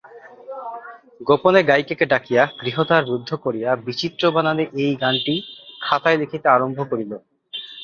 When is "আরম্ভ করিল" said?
6.49-7.11